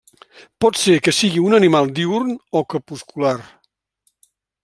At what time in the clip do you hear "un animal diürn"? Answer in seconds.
1.49-2.33